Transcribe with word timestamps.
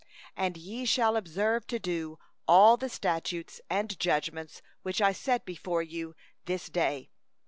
32And 0.35 0.53
ye 0.57 0.83
shall 0.83 1.15
observe 1.15 1.67
to 1.67 1.77
do 1.77 2.17
all 2.47 2.75
the 2.75 2.89
statutes 2.89 3.61
and 3.69 3.87
the 3.91 4.11
ordinances 4.11 4.63
which 4.81 4.99
I 4.99 5.11
set 5.11 5.45
before 5.45 5.83
you 5.83 6.15
this 6.45 6.69
day. 6.69 7.11